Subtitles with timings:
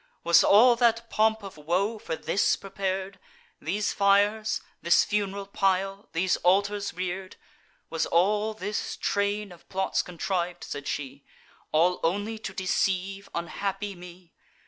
[0.23, 3.19] "Was all that pomp of woe for this prepar'd;
[3.61, 7.35] These fires, this fun'ral pile, these altars rear'd?
[7.91, 11.23] Was all this train of plots contriv'd," said she,
[11.71, 14.33] "All only to deceive unhappy me?